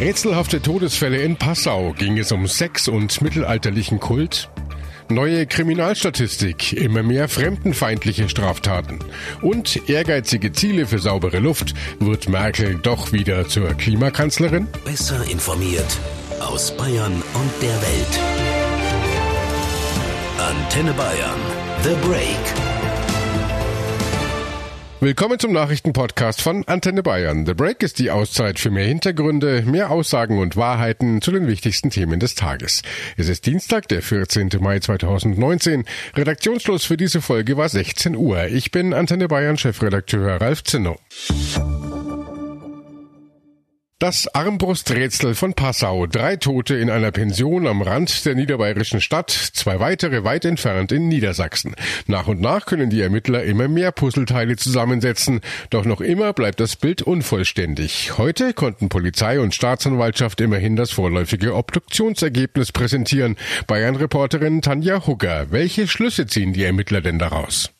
[0.00, 1.92] Rätselhafte Todesfälle in Passau.
[1.92, 4.48] Ging es um Sex und mittelalterlichen Kult?
[5.10, 9.00] Neue Kriminalstatistik, immer mehr fremdenfeindliche Straftaten
[9.42, 11.74] und ehrgeizige Ziele für saubere Luft.
[11.98, 14.68] Wird Merkel doch wieder zur Klimakanzlerin?
[14.86, 15.98] Besser informiert
[16.40, 18.20] aus Bayern und der Welt.
[20.38, 21.40] Antenne Bayern.
[21.82, 22.69] The Break.
[25.02, 27.46] Willkommen zum Nachrichtenpodcast von Antenne Bayern.
[27.46, 31.88] The Break ist die Auszeit für mehr Hintergründe, mehr Aussagen und Wahrheiten zu den wichtigsten
[31.88, 32.82] Themen des Tages.
[33.16, 34.50] Es ist Dienstag, der 14.
[34.60, 35.86] Mai 2019.
[36.14, 38.48] Redaktionsschluss für diese Folge war 16 Uhr.
[38.48, 40.98] Ich bin Antenne Bayern Chefredakteur Ralf Zinno.
[44.00, 46.06] Das Armbrusträtsel von Passau.
[46.06, 51.08] Drei Tote in einer Pension am Rand der niederbayerischen Stadt, zwei weitere weit entfernt in
[51.08, 51.74] Niedersachsen.
[52.06, 56.76] Nach und nach können die Ermittler immer mehr Puzzleteile zusammensetzen, doch noch immer bleibt das
[56.76, 58.16] Bild unvollständig.
[58.16, 63.36] Heute konnten Polizei und Staatsanwaltschaft immerhin das vorläufige Obduktionsergebnis präsentieren.
[63.66, 65.48] Bayern-Reporterin Tanja Hugger.
[65.50, 67.70] Welche Schlüsse ziehen die Ermittler denn daraus?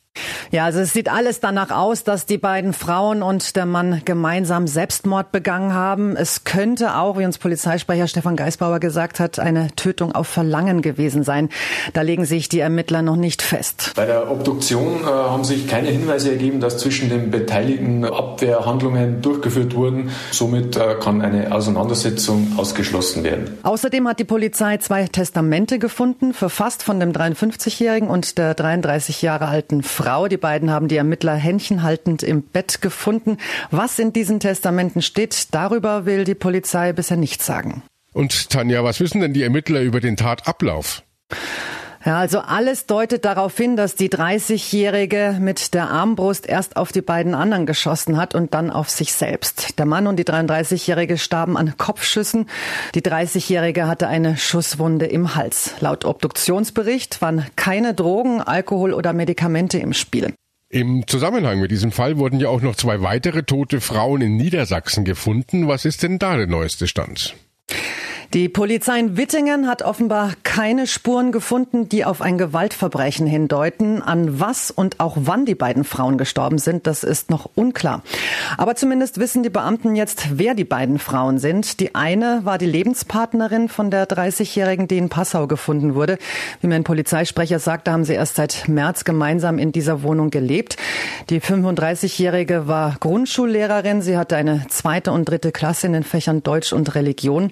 [0.51, 4.67] Ja, also es sieht alles danach aus, dass die beiden Frauen und der Mann gemeinsam
[4.67, 6.17] Selbstmord begangen haben.
[6.17, 11.23] Es könnte auch, wie uns Polizeisprecher Stefan Geisbauer gesagt hat, eine Tötung auf Verlangen gewesen
[11.23, 11.47] sein.
[11.93, 13.93] Da legen sich die Ermittler noch nicht fest.
[13.95, 19.73] Bei der Obduktion äh, haben sich keine Hinweise ergeben, dass zwischen den Beteiligten Abwehrhandlungen durchgeführt
[19.73, 20.11] wurden.
[20.31, 23.57] Somit äh, kann eine Auseinandersetzung ausgeschlossen werden.
[23.63, 29.47] Außerdem hat die Polizei zwei Testamente gefunden, verfasst von dem 53-jährigen und der 33 Jahre
[29.47, 30.00] alten Frau.
[30.01, 30.27] Frau.
[30.27, 33.37] Die beiden haben die Ermittler händchenhaltend im Bett gefunden.
[33.69, 37.83] Was in diesen Testamenten steht, darüber will die Polizei bisher nichts sagen.
[38.13, 41.03] Und Tanja, was wissen denn die Ermittler über den Tatablauf?
[42.03, 47.01] Ja, also alles deutet darauf hin, dass die 30-Jährige mit der Armbrust erst auf die
[47.01, 49.77] beiden anderen geschossen hat und dann auf sich selbst.
[49.77, 52.47] Der Mann und die 33-Jährige starben an Kopfschüssen.
[52.95, 55.75] Die 30-Jährige hatte eine Schusswunde im Hals.
[55.79, 60.33] Laut Obduktionsbericht waren keine Drogen, Alkohol oder Medikamente im Spiel.
[60.69, 65.05] Im Zusammenhang mit diesem Fall wurden ja auch noch zwei weitere tote Frauen in Niedersachsen
[65.05, 65.67] gefunden.
[65.67, 67.35] Was ist denn da der neueste Stand?
[68.33, 74.01] Die Polizei in Wittingen hat offenbar keine Spuren gefunden, die auf ein Gewaltverbrechen hindeuten.
[74.01, 78.03] An was und auch wann die beiden Frauen gestorben sind, das ist noch unklar.
[78.57, 81.81] Aber zumindest wissen die Beamten jetzt, wer die beiden Frauen sind.
[81.81, 86.17] Die eine war die Lebenspartnerin von der 30-Jährigen, die in Passau gefunden wurde.
[86.61, 90.77] Wie mir ein Polizeisprecher sagte, haben sie erst seit März gemeinsam in dieser Wohnung gelebt.
[91.29, 94.01] Die 35-Jährige war Grundschullehrerin.
[94.01, 97.51] Sie hatte eine zweite und dritte Klasse in den Fächern Deutsch und Religion.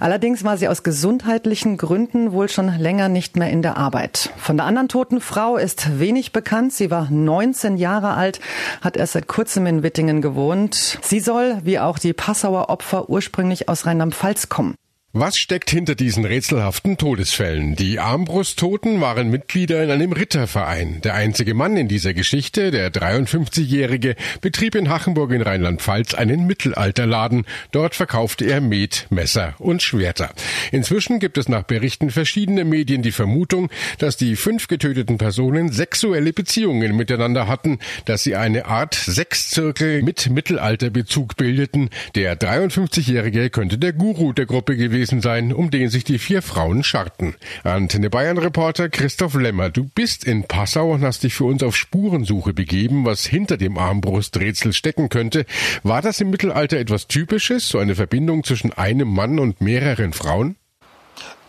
[0.00, 0.13] Allerdings
[0.44, 4.30] war sie aus gesundheitlichen Gründen wohl schon länger nicht mehr in der Arbeit.
[4.36, 6.72] Von der anderen toten Frau ist wenig bekannt.
[6.72, 8.40] Sie war 19 Jahre alt,
[8.80, 10.98] hat erst seit kurzem in Wittingen gewohnt.
[11.02, 14.76] Sie soll, wie auch die Passauer Opfer, ursprünglich aus Rheinland-Pfalz kommen.
[15.16, 17.76] Was steckt hinter diesen rätselhaften Todesfällen?
[17.76, 21.02] Die Armbrusttoten waren Mitglieder in einem Ritterverein.
[21.02, 27.46] Der einzige Mann in dieser Geschichte, der 53-Jährige, betrieb in Hachenburg in Rheinland-Pfalz einen Mittelalterladen.
[27.70, 30.30] Dort verkaufte er Met, Messer und Schwerter.
[30.72, 36.32] Inzwischen gibt es nach Berichten verschiedener Medien die Vermutung, dass die fünf getöteten Personen sexuelle
[36.32, 41.90] Beziehungen miteinander hatten, dass sie eine Art Sexzirkel mit Mittelalterbezug bildeten.
[42.16, 46.40] Der 53-Jährige könnte der Guru der Gruppe gewesen gewesen sein, um den sich die vier
[46.40, 47.34] Frauen scharten.
[47.62, 51.76] Antenne Bayern Reporter Christoph Lemmer, du bist in Passau und hast dich für uns auf
[51.76, 55.44] Spurensuche begeben, was hinter dem Armbrusträtsel stecken könnte.
[55.82, 60.56] War das im Mittelalter etwas Typisches, so eine Verbindung zwischen einem Mann und mehreren Frauen?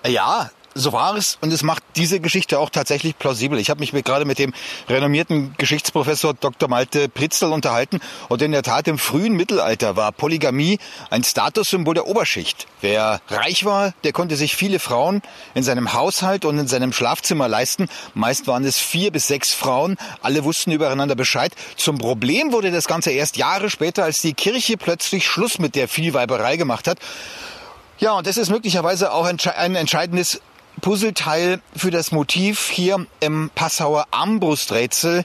[0.05, 3.57] Ja, so war es und es macht diese Geschichte auch tatsächlich plausibel.
[3.59, 4.53] Ich habe mich gerade mit dem
[4.89, 6.67] renommierten Geschichtsprofessor Dr.
[6.67, 12.07] Malte Pritzel unterhalten und in der Tat im frühen Mittelalter war Polygamie ein Statussymbol der
[12.07, 12.67] Oberschicht.
[12.81, 15.21] Wer reich war, der konnte sich viele Frauen
[15.53, 17.87] in seinem Haushalt und in seinem Schlafzimmer leisten.
[18.13, 19.95] Meist waren es vier bis sechs Frauen.
[20.21, 21.53] Alle wussten übereinander Bescheid.
[21.77, 25.87] Zum Problem wurde das Ganze erst Jahre später, als die Kirche plötzlich Schluss mit der
[25.87, 26.99] Vielweiberei gemacht hat.
[27.97, 30.41] Ja, und das ist möglicherweise auch ein entscheidendes
[30.81, 35.23] Puzzleteil für das Motiv hier im Passauer Armbrusträtsel.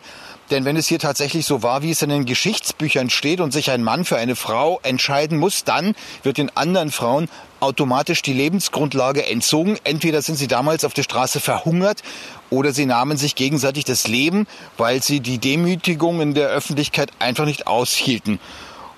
[0.50, 3.70] Denn wenn es hier tatsächlich so war, wie es in den Geschichtsbüchern steht und sich
[3.70, 7.29] ein Mann für eine Frau entscheiden muss, dann wird den anderen Frauen
[7.61, 9.79] automatisch die Lebensgrundlage entzogen.
[9.85, 12.02] Entweder sind sie damals auf der Straße verhungert
[12.49, 17.44] oder sie nahmen sich gegenseitig das Leben, weil sie die Demütigung in der Öffentlichkeit einfach
[17.44, 18.41] nicht aushielten.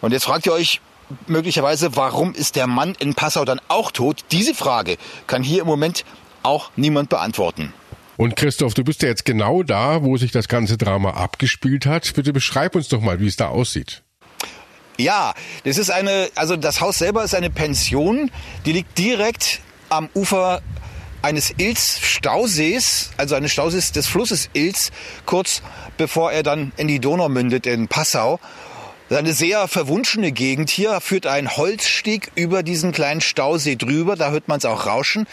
[0.01, 0.81] Und jetzt fragt ihr euch,
[1.27, 4.25] möglicherweise, warum ist der Mann in Passau dann auch tot?
[4.33, 4.97] Diese Frage
[5.27, 6.05] kann hier im Moment
[6.43, 7.73] auch niemand beantworten.
[8.17, 12.13] Und Christoph, du bist ja jetzt genau da, wo sich das ganze Drama abgespielt hat.
[12.15, 14.03] Bitte beschreib uns doch mal, wie es da aussieht.
[14.99, 15.35] Ja,
[15.65, 18.31] das ist eine, also das Haus selber ist eine Pension,
[18.67, 20.61] die liegt direkt am Ufer
[21.23, 24.91] eines Ilz-Stausees, also eines Stausees des Flusses Ilz,
[25.25, 25.63] kurz
[25.97, 28.39] bevor er dann in die Donau mündet in Passau.
[29.09, 34.49] Eine sehr verwunschene Gegend hier, führt ein Holzstieg über diesen kleinen Stausee drüber, da hört
[34.49, 35.27] man es auch rauschen.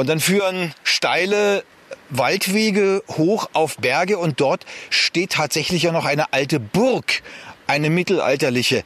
[0.00, 1.62] Und dann führen steile
[2.08, 7.20] Waldwege hoch auf Berge und dort steht tatsächlich ja noch eine alte Burg,
[7.66, 8.82] eine mittelalterliche.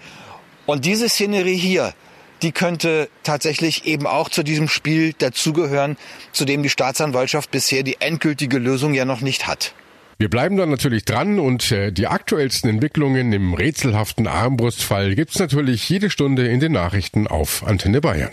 [0.66, 1.94] Und diese Szenerie hier,
[2.42, 5.98] die könnte tatsächlich eben auch zu diesem Spiel dazugehören,
[6.32, 9.72] zu dem die Staatsanwaltschaft bisher die endgültige Lösung ja noch nicht hat.
[10.18, 15.88] Wir bleiben dann natürlich dran und äh, die aktuellsten Entwicklungen im rätselhaften Armbrustfall gibt's natürlich
[15.88, 18.32] jede Stunde in den Nachrichten auf Antenne Bayern.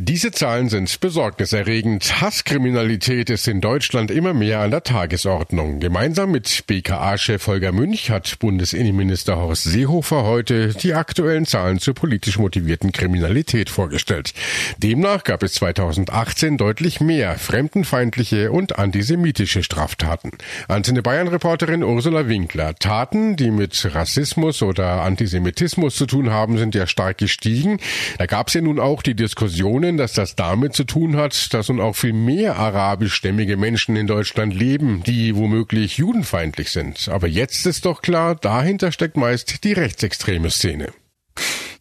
[0.00, 2.20] Diese Zahlen sind besorgniserregend.
[2.20, 5.80] Hasskriminalität ist in Deutschland immer mehr an der Tagesordnung.
[5.80, 12.38] Gemeinsam mit BKA-Chef Holger Münch hat Bundesinnenminister Horst Seehofer heute die aktuellen Zahlen zur politisch
[12.38, 14.34] motivierten Kriminalität vorgestellt.
[14.76, 20.30] Demnach gab es 2018 deutlich mehr fremdenfeindliche und antisemitische Straftaten.
[20.68, 22.76] Antenne Bayern-Reporterin Ursula Winkler.
[22.76, 27.80] Taten, die mit Rassismus oder Antisemitismus zu tun haben, sind ja stark gestiegen.
[28.18, 31.54] Da gab es ja nun auch die Diskussionen, Vermutungen, dass das damit zu tun hat,
[31.54, 37.08] dass nun auch viel mehr arabischstämmige Menschen in Deutschland leben, die womöglich judenfeindlich sind.
[37.08, 40.92] Aber jetzt ist doch klar, dahinter steckt meist die rechtsextreme Szene.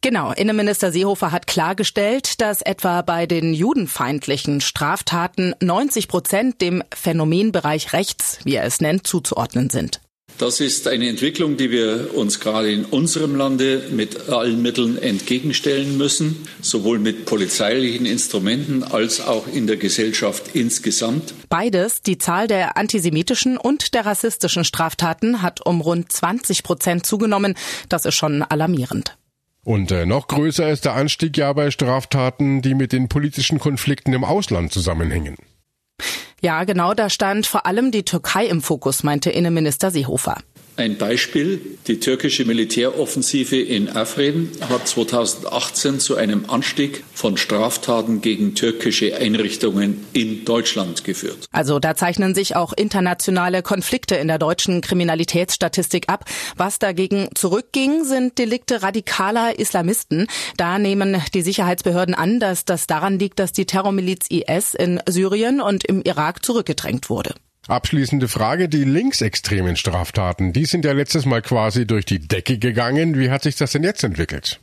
[0.01, 7.94] Genau, Innenminister Seehofer hat klargestellt, dass etwa bei den judenfeindlichen Straftaten 90 Prozent dem Phänomenbereich
[7.94, 10.00] rechts, wie er es nennt, zuzuordnen sind.
[10.38, 15.98] Das ist eine Entwicklung, die wir uns gerade in unserem Lande mit allen Mitteln entgegenstellen
[15.98, 21.34] müssen, sowohl mit polizeilichen Instrumenten als auch in der Gesellschaft insgesamt.
[21.50, 27.56] Beides, die Zahl der antisemitischen und der rassistischen Straftaten hat um rund 20 Prozent zugenommen.
[27.89, 29.18] Das ist schon alarmierend.
[29.63, 34.13] Und äh, noch größer ist der Anstieg ja bei Straftaten, die mit den politischen Konflikten
[34.13, 35.36] im Ausland zusammenhängen.
[36.42, 40.38] Ja, genau, da stand vor allem die Türkei im Fokus, meinte Innenminister Seehofer.
[40.77, 48.53] Ein Beispiel, die türkische Militäroffensive in Afrin hat 2018 zu einem Anstieg von Straftaten gegen
[48.53, 51.47] türkische Einrichtungen in Deutschland geführt.
[51.51, 56.25] Also da zeichnen sich auch internationale Konflikte in der deutschen Kriminalitätsstatistik ab.
[56.57, 60.27] Was dagegen zurückging, sind Delikte radikaler Islamisten.
[60.57, 65.59] Da nehmen die Sicherheitsbehörden an, dass das daran liegt, dass die Terrormiliz IS in Syrien
[65.59, 67.33] und im Irak zurückgedrängt wurde.
[67.68, 73.18] Abschließende Frage, die linksextremen Straftaten, die sind ja letztes Mal quasi durch die Decke gegangen.
[73.19, 74.62] Wie hat sich das denn jetzt entwickelt?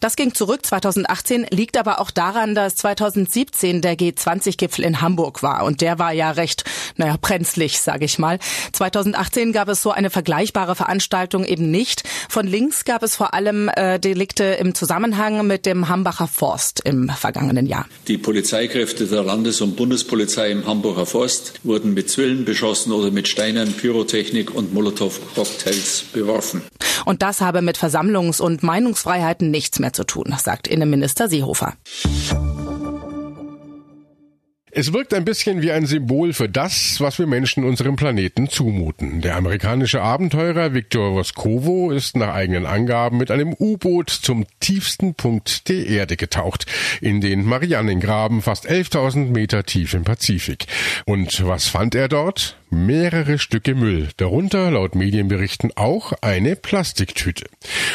[0.00, 5.64] Das ging zurück 2018, liegt aber auch daran, dass 2017 der G20-Gipfel in Hamburg war
[5.64, 6.64] und der war ja recht,
[6.96, 8.38] naja, brenzlig, sage ich mal.
[8.72, 12.02] 2018 gab es so eine vergleichbare Veranstaltung eben nicht.
[12.28, 17.08] Von links gab es vor allem äh, Delikte im Zusammenhang mit dem Hambacher Forst im
[17.08, 17.86] vergangenen Jahr.
[18.06, 23.28] Die Polizeikräfte der Landes- und Bundespolizei im Hamburger Forst wurden mit Zwillen beschossen oder mit
[23.28, 26.62] Steinen, Pyrotechnik und Molotow-Cocktails beworfen.
[27.04, 31.74] Und das habe mit Versammlungs- und Meinungsfreiheiten nicht nichts mehr zu tun, sagt Innenminister Seehofer.
[34.70, 39.20] Es wirkt ein bisschen wie ein Symbol für das, was wir Menschen unserem Planeten zumuten.
[39.20, 45.68] Der amerikanische Abenteurer Viktor Voskovo ist nach eigenen Angaben mit einem U-Boot zum tiefsten Punkt
[45.68, 46.66] der Erde getaucht,
[47.00, 50.66] in den Marianengraben, fast 11.000 Meter tief im Pazifik.
[51.06, 52.57] Und was fand er dort?
[52.70, 57.46] Mehrere Stücke Müll, darunter laut Medienberichten auch eine Plastiktüte.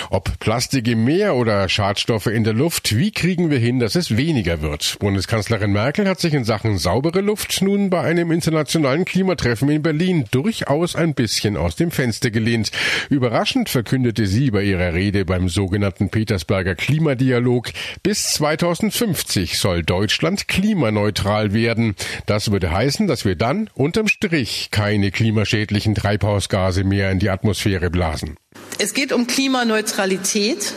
[0.10, 4.18] Ob Plastik im Meer oder Schadstoffe in der Luft, wie kriegen wir hin, dass es
[4.18, 4.98] weniger wird?
[5.00, 10.26] Bundeskanzlerin Merkel hat sich in Sachen saubere Luft nun bei einem internationalen Klimatreffen in Berlin
[10.32, 12.72] durchaus ein bisschen aus dem Fenster gelehnt.
[13.10, 21.54] Überraschend verkündete sie bei ihrer Rede beim sogenannten Petersberger Klimadialog, bis 2050 soll Deutschland klimaneutral
[21.54, 21.96] werden.
[22.26, 27.90] Das würde heißen, dass wir dann unterm Strich keine klimaschädlichen Treibhausgase mehr in die Atmosphäre
[27.90, 28.36] blasen.
[28.80, 30.74] Es geht um Klimaneutralität.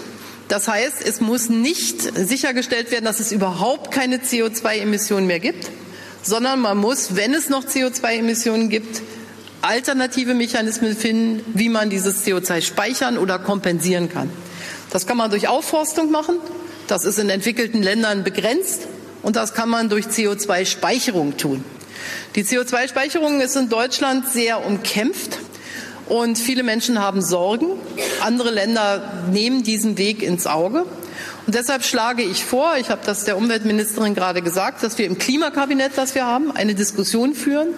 [0.49, 5.71] Das heißt, es muss nicht sichergestellt werden, dass es überhaupt keine CO2-Emissionen mehr gibt,
[6.23, 9.03] sondern man muss, wenn es noch CO2-Emissionen gibt,
[9.63, 14.31] alternative Mechanismen finden, wie man dieses CO2 speichern oder kompensieren kann.
[14.91, 16.37] Das kann man durch Aufforstung machen.
[16.87, 18.87] Das ist in entwickelten Ländern begrenzt.
[19.23, 21.65] Und das kann man durch CO2-Speicherung tun.
[22.35, 25.39] Die CO2-Speicherung ist in Deutschland sehr umkämpft.
[26.09, 27.67] Und viele Menschen haben Sorgen.
[28.21, 30.83] Andere Länder nehmen diesen Weg ins Auge.
[31.47, 35.19] Und deshalb schlage ich vor, ich habe das der Umweltministerin gerade gesagt, dass wir im
[35.19, 37.75] Klimakabinett, das wir haben, eine Diskussion führen,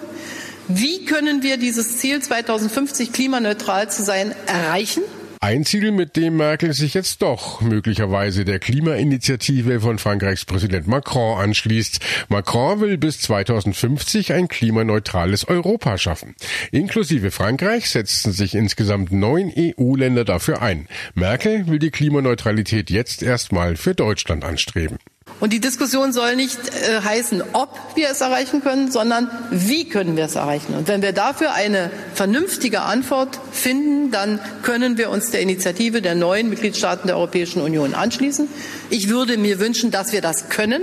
[0.71, 5.01] Wie können wir dieses Ziel 2050 klimaneutral zu sein erreichen?
[5.41, 11.39] Ein Ziel, mit dem Merkel sich jetzt doch möglicherweise der Klimainitiative von Frankreichs Präsident Macron
[11.39, 12.01] anschließt.
[12.27, 16.35] Macron will bis 2050 ein klimaneutrales Europa schaffen.
[16.73, 20.89] Inklusive Frankreich setzten sich insgesamt neun EU-Länder dafür ein.
[21.13, 24.97] Merkel will die Klimaneutralität jetzt erstmal für Deutschland anstreben.
[25.39, 30.17] Und die Diskussion soll nicht äh, heißen, ob wir es erreichen können, sondern wie können
[30.17, 30.73] wir es erreichen.
[30.73, 36.15] Und wenn wir dafür eine vernünftige Antwort finden, dann können wir uns der Initiative der
[36.15, 38.49] neuen Mitgliedstaaten der Europäischen Union anschließen.
[38.89, 40.81] Ich würde mir wünschen, dass wir das können.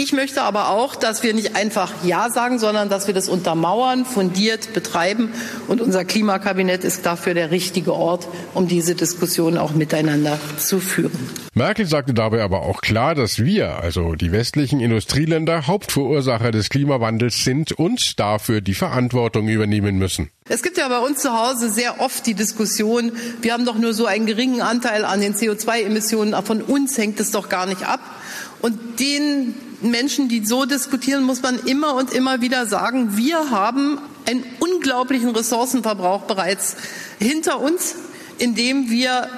[0.00, 4.04] Ich möchte aber auch, dass wir nicht einfach Ja sagen, sondern dass wir das untermauern,
[4.04, 5.32] fundiert betreiben.
[5.66, 11.18] Und unser Klimakabinett ist dafür der richtige Ort, um diese Diskussion auch miteinander zu führen.
[11.52, 17.42] Merkel sagte dabei aber auch klar, dass wir, also die westlichen Industrieländer, Hauptverursacher des Klimawandels
[17.42, 20.30] sind und dafür die Verantwortung übernehmen müssen.
[20.48, 23.10] Es gibt ja bei uns zu Hause sehr oft die Diskussion,
[23.42, 27.32] wir haben doch nur so einen geringen Anteil an den CO2-Emissionen, von uns hängt es
[27.32, 27.98] doch gar nicht ab.
[28.60, 33.98] Und den Menschen, die so diskutieren, muss man immer und immer wieder sagen, wir haben
[34.26, 36.76] einen unglaublichen Ressourcenverbrauch bereits
[37.18, 37.94] hinter uns,
[38.38, 39.28] indem wir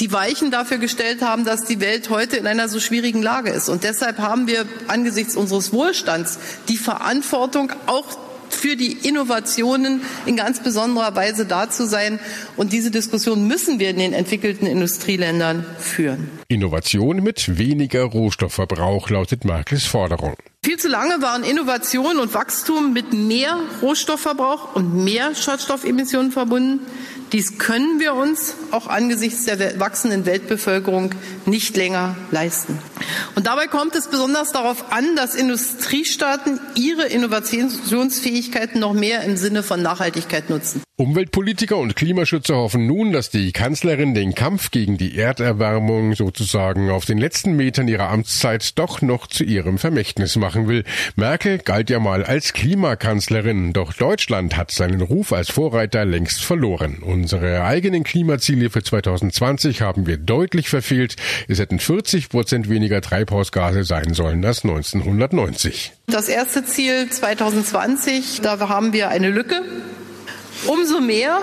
[0.00, 3.68] die Weichen dafür gestellt haben, dass die Welt heute in einer so schwierigen Lage ist.
[3.68, 8.18] Und deshalb haben wir angesichts unseres Wohlstands die Verantwortung, auch
[8.54, 12.18] für die Innovationen in ganz besonderer Weise da zu sein.
[12.56, 16.30] Und diese Diskussion müssen wir in den entwickelten Industrieländern führen.
[16.48, 20.34] Innovation mit weniger Rohstoffverbrauch lautet Merkels Forderung.
[20.64, 26.80] Viel zu lange waren Innovation und Wachstum mit mehr Rohstoffverbrauch und mehr Schadstoffemissionen verbunden.
[27.34, 31.10] Dies können wir uns auch angesichts der wachsenden Weltbevölkerung
[31.46, 32.78] nicht länger leisten.
[33.34, 39.64] Und dabei kommt es besonders darauf an, dass Industriestaaten ihre Innovationsfähigkeiten noch mehr im Sinne
[39.64, 40.84] von Nachhaltigkeit nutzen.
[40.96, 47.04] Umweltpolitiker und Klimaschützer hoffen nun, dass die Kanzlerin den Kampf gegen die Erderwärmung sozusagen auf
[47.04, 50.84] den letzten Metern ihrer Amtszeit doch noch zu ihrem Vermächtnis machen will.
[51.16, 57.02] Merkel galt ja mal als Klimakanzlerin, doch Deutschland hat seinen Ruf als Vorreiter längst verloren.
[57.24, 61.16] Unsere eigenen Klimaziele für 2020 haben wir deutlich verfehlt.
[61.48, 65.92] Es hätten 40 Prozent weniger Treibhausgase sein sollen als 1990.
[66.06, 69.62] Das erste Ziel 2020, da haben wir eine Lücke.
[70.66, 71.40] Umso mehr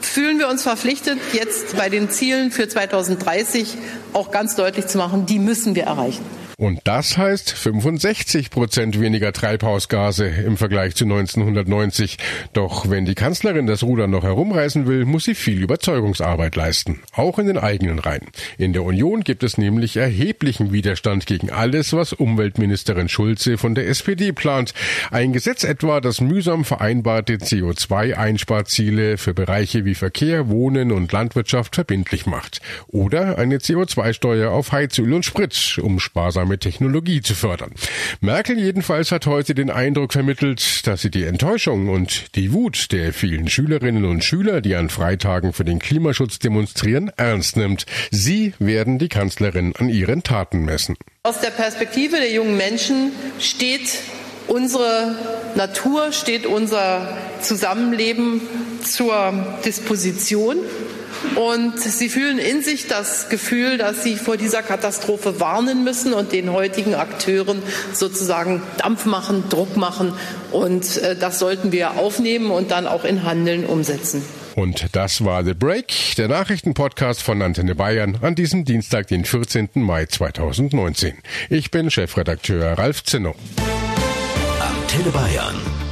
[0.00, 3.78] fühlen wir uns verpflichtet, jetzt bei den Zielen für 2030
[4.14, 6.24] auch ganz deutlich zu machen, die müssen wir erreichen.
[6.62, 12.18] Und das heißt 65 Prozent weniger Treibhausgase im Vergleich zu 1990.
[12.52, 17.00] Doch wenn die Kanzlerin das Ruder noch herumreißen will, muss sie viel Überzeugungsarbeit leisten.
[17.16, 18.28] Auch in den eigenen Reihen.
[18.58, 23.88] In der Union gibt es nämlich erheblichen Widerstand gegen alles, was Umweltministerin Schulze von der
[23.88, 24.72] SPD plant.
[25.10, 32.26] Ein Gesetz etwa, das mühsam vereinbarte CO2-Einsparziele für Bereiche wie Verkehr, Wohnen und Landwirtschaft verbindlich
[32.26, 32.60] macht.
[32.86, 37.72] Oder eine CO2-Steuer auf Heizöl und Sprit, um sparsame mit Technologie zu fördern.
[38.20, 43.14] Merkel jedenfalls hat heute den Eindruck vermittelt, dass sie die Enttäuschung und die Wut der
[43.14, 47.86] vielen Schülerinnen und Schüler, die an Freitagen für den Klimaschutz demonstrieren, ernst nimmt.
[48.10, 50.96] Sie werden die Kanzlerin an ihren Taten messen.
[51.22, 54.00] Aus der Perspektive der jungen Menschen steht
[54.46, 55.16] unsere
[55.54, 58.42] Natur, steht unser Zusammenleben
[58.84, 60.58] zur Disposition.
[61.36, 66.32] Und sie fühlen in sich das Gefühl, dass sie vor dieser Katastrophe warnen müssen und
[66.32, 67.62] den heutigen Akteuren
[67.92, 70.12] sozusagen Dampf machen, Druck machen.
[70.50, 74.22] Und äh, das sollten wir aufnehmen und dann auch in Handeln umsetzen.
[74.54, 79.70] Und das war The Break, der Nachrichtenpodcast von Antenne Bayern an diesem Dienstag, den 14.
[79.74, 81.14] Mai 2019.
[81.48, 83.34] Ich bin Chefredakteur Ralf Zinno.
[84.60, 85.91] Antenne Bayern.